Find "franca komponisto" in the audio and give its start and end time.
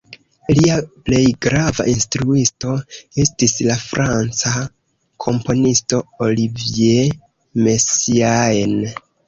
3.83-6.03